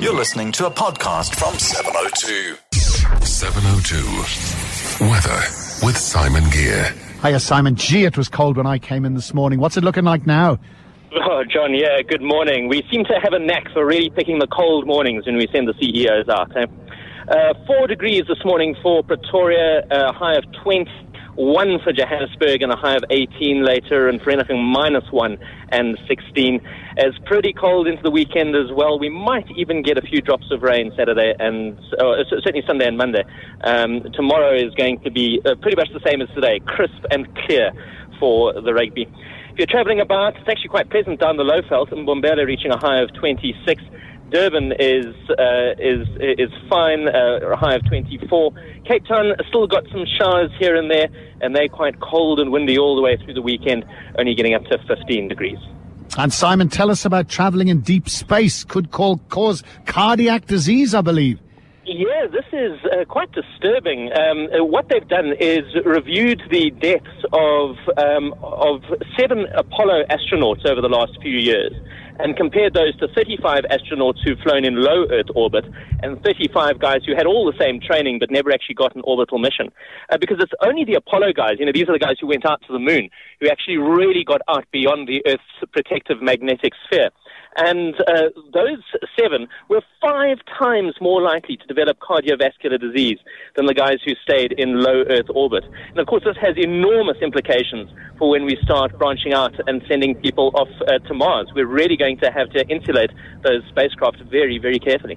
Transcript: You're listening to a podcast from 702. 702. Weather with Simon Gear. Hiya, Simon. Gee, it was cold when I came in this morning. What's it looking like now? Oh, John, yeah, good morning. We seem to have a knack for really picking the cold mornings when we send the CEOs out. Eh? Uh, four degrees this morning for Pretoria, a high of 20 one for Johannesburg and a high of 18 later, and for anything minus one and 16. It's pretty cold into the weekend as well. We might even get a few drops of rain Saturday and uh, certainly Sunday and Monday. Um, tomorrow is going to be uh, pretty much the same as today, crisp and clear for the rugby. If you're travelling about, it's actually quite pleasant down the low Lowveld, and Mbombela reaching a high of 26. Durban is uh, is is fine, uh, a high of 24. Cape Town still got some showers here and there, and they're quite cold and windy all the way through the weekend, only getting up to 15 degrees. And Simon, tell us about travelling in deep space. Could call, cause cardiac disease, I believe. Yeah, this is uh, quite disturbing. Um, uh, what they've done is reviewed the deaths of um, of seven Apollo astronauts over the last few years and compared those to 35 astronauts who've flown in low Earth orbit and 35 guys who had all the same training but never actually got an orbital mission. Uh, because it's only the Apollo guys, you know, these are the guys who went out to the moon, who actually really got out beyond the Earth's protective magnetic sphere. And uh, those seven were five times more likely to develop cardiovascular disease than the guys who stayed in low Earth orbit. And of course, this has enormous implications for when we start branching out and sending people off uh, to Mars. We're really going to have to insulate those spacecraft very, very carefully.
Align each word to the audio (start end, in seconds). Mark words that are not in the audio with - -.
You're 0.00 0.14
listening 0.14 0.52
to 0.52 0.66
a 0.66 0.70
podcast 0.70 1.34
from 1.34 1.58
702. 1.58 2.56
702. 3.26 5.04
Weather 5.04 5.40
with 5.84 5.98
Simon 5.98 6.48
Gear. 6.50 6.94
Hiya, 7.20 7.40
Simon. 7.40 7.74
Gee, 7.74 8.04
it 8.04 8.16
was 8.16 8.28
cold 8.28 8.56
when 8.56 8.66
I 8.66 8.78
came 8.78 9.04
in 9.04 9.14
this 9.14 9.34
morning. 9.34 9.58
What's 9.58 9.76
it 9.76 9.82
looking 9.82 10.04
like 10.04 10.24
now? 10.24 10.60
Oh, 11.12 11.42
John, 11.52 11.74
yeah, 11.74 12.00
good 12.06 12.22
morning. 12.22 12.68
We 12.68 12.86
seem 12.92 13.04
to 13.06 13.14
have 13.20 13.32
a 13.32 13.40
knack 13.40 13.72
for 13.72 13.84
really 13.84 14.10
picking 14.10 14.38
the 14.38 14.46
cold 14.46 14.86
mornings 14.86 15.26
when 15.26 15.36
we 15.36 15.48
send 15.52 15.66
the 15.66 15.74
CEOs 15.80 16.28
out. 16.28 16.56
Eh? 16.56 16.66
Uh, 17.28 17.54
four 17.66 17.88
degrees 17.88 18.22
this 18.28 18.44
morning 18.44 18.76
for 18.80 19.02
Pretoria, 19.02 19.82
a 19.90 20.12
high 20.12 20.36
of 20.36 20.44
20 20.62 20.88
one 21.38 21.78
for 21.84 21.92
Johannesburg 21.92 22.62
and 22.62 22.72
a 22.72 22.76
high 22.76 22.96
of 22.96 23.04
18 23.10 23.64
later, 23.64 24.08
and 24.08 24.20
for 24.20 24.30
anything 24.30 24.60
minus 24.60 25.04
one 25.12 25.38
and 25.68 25.96
16. 26.08 26.60
It's 26.96 27.18
pretty 27.26 27.52
cold 27.52 27.86
into 27.86 28.02
the 28.02 28.10
weekend 28.10 28.56
as 28.56 28.72
well. 28.72 28.98
We 28.98 29.08
might 29.08 29.46
even 29.56 29.82
get 29.82 29.98
a 29.98 30.02
few 30.02 30.20
drops 30.20 30.50
of 30.50 30.62
rain 30.62 30.92
Saturday 30.96 31.34
and 31.38 31.78
uh, 31.96 32.24
certainly 32.28 32.64
Sunday 32.66 32.88
and 32.88 32.98
Monday. 32.98 33.22
Um, 33.62 34.02
tomorrow 34.14 34.52
is 34.52 34.74
going 34.74 34.98
to 35.00 35.12
be 35.12 35.40
uh, 35.44 35.54
pretty 35.62 35.76
much 35.76 35.90
the 35.92 36.00
same 36.04 36.20
as 36.20 36.28
today, 36.34 36.58
crisp 36.66 37.04
and 37.12 37.32
clear 37.46 37.70
for 38.18 38.52
the 38.60 38.74
rugby. 38.74 39.06
If 39.52 39.58
you're 39.58 39.66
travelling 39.66 40.00
about, 40.00 40.34
it's 40.36 40.48
actually 40.48 40.70
quite 40.70 40.90
pleasant 40.90 41.20
down 41.20 41.36
the 41.36 41.44
low 41.44 41.60
Lowveld, 41.62 41.92
and 41.92 42.06
Mbombela 42.06 42.46
reaching 42.46 42.72
a 42.72 42.78
high 42.78 43.00
of 43.00 43.14
26. 43.14 43.80
Durban 44.30 44.72
is 44.78 45.14
uh, 45.30 45.72
is 45.78 46.06
is 46.20 46.50
fine, 46.68 47.08
uh, 47.08 47.52
a 47.52 47.56
high 47.56 47.76
of 47.76 47.86
24. 47.88 48.52
Cape 48.84 49.06
Town 49.06 49.32
still 49.48 49.66
got 49.66 49.84
some 49.90 50.04
showers 50.18 50.50
here 50.58 50.76
and 50.76 50.90
there, 50.90 51.08
and 51.40 51.56
they're 51.56 51.68
quite 51.68 51.98
cold 52.00 52.38
and 52.38 52.52
windy 52.52 52.78
all 52.78 52.94
the 52.94 53.02
way 53.02 53.16
through 53.16 53.34
the 53.34 53.42
weekend, 53.42 53.84
only 54.18 54.34
getting 54.34 54.54
up 54.54 54.64
to 54.64 54.78
15 54.86 55.28
degrees. 55.28 55.58
And 56.18 56.32
Simon, 56.32 56.68
tell 56.68 56.90
us 56.90 57.04
about 57.04 57.28
travelling 57.28 57.68
in 57.68 57.80
deep 57.80 58.08
space. 58.08 58.64
Could 58.64 58.90
call, 58.90 59.18
cause 59.28 59.62
cardiac 59.86 60.46
disease, 60.46 60.94
I 60.94 61.00
believe. 61.00 61.38
Yeah, 61.84 62.26
this 62.30 62.44
is 62.52 62.78
uh, 62.84 63.04
quite 63.06 63.32
disturbing. 63.32 64.10
Um, 64.12 64.48
uh, 64.52 64.64
what 64.64 64.88
they've 64.90 65.08
done 65.08 65.32
is 65.40 65.64
reviewed 65.86 66.42
the 66.50 66.70
deaths 66.70 67.24
of 67.32 67.76
um, 67.96 68.34
of 68.42 68.82
seven 69.18 69.46
Apollo 69.54 70.04
astronauts 70.10 70.66
over 70.66 70.82
the 70.82 70.88
last 70.88 71.18
few 71.22 71.38
years 71.38 71.72
and 72.18 72.36
compared 72.36 72.74
those 72.74 72.96
to 72.98 73.08
35 73.14 73.64
astronauts 73.70 74.18
who've 74.24 74.38
flown 74.40 74.64
in 74.64 74.76
low 74.76 75.06
Earth 75.10 75.26
orbit 75.34 75.64
and 76.02 76.22
35 76.22 76.78
guys 76.78 77.00
who 77.06 77.14
had 77.14 77.26
all 77.26 77.46
the 77.46 77.56
same 77.58 77.80
training 77.80 78.18
but 78.18 78.30
never 78.30 78.52
actually 78.52 78.74
got 78.74 78.94
an 78.94 79.02
orbital 79.04 79.38
mission. 79.38 79.70
Uh, 80.10 80.18
because 80.18 80.38
it's 80.40 80.52
only 80.62 80.84
the 80.84 80.94
Apollo 80.94 81.32
guys, 81.34 81.54
you 81.58 81.66
know, 81.66 81.72
these 81.72 81.88
are 81.88 81.92
the 81.92 81.98
guys 81.98 82.16
who 82.20 82.26
went 82.26 82.44
out 82.44 82.60
to 82.66 82.72
the 82.72 82.78
moon, 82.78 83.08
who 83.40 83.48
actually 83.48 83.76
really 83.76 84.24
got 84.24 84.40
out 84.48 84.64
beyond 84.72 85.08
the 85.08 85.22
Earth's 85.26 85.72
protective 85.72 86.20
magnetic 86.20 86.72
sphere. 86.86 87.10
And 87.58 87.94
uh, 88.06 88.30
those 88.54 88.82
seven 89.18 89.48
were 89.68 89.82
five 90.00 90.38
times 90.58 90.94
more 91.00 91.20
likely 91.20 91.56
to 91.56 91.66
develop 91.66 91.98
cardiovascular 91.98 92.80
disease 92.80 93.18
than 93.56 93.66
the 93.66 93.74
guys 93.74 93.98
who 94.04 94.12
stayed 94.22 94.52
in 94.52 94.80
low 94.80 95.02
Earth 95.10 95.26
orbit. 95.34 95.64
And 95.90 95.98
of 95.98 96.06
course, 96.06 96.22
this 96.24 96.36
has 96.40 96.54
enormous 96.56 97.16
implications 97.20 97.90
for 98.16 98.30
when 98.30 98.44
we 98.44 98.56
start 98.62 98.96
branching 98.96 99.32
out 99.32 99.54
and 99.66 99.82
sending 99.88 100.14
people 100.14 100.52
off 100.54 100.68
uh, 100.86 100.98
to 101.08 101.14
Mars. 101.14 101.48
We're 101.54 101.66
really 101.66 101.96
going 101.96 102.18
to 102.18 102.30
have 102.30 102.48
to 102.50 102.64
insulate 102.68 103.10
those 103.42 103.62
spacecraft 103.70 104.22
very, 104.30 104.58
very 104.58 104.78
carefully. 104.78 105.16